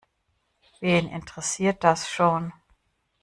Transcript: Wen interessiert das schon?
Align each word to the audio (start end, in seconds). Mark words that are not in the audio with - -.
Wen 0.79 1.09
interessiert 1.09 1.83
das 1.83 2.09
schon? 2.09 2.51